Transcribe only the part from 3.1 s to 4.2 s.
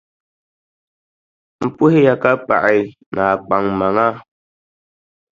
ni a kpaŋmaŋa.